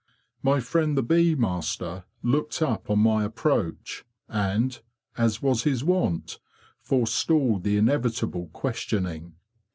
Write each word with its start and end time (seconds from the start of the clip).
My 0.41 0.59
friend 0.59 0.97
the 0.97 1.03
bee 1.03 1.35
master 1.35 2.05
looked 2.23 2.63
up 2.63 2.89
on 2.89 2.97
my 2.97 3.23
approach, 3.23 4.03
and, 4.27 4.79
as 5.15 5.43
was 5.43 5.61
his 5.61 5.83
wont, 5.83 6.39
forestalled 6.79 7.63
the 7.63 7.77
inevitable 7.77 8.47
questioning. 8.51 9.35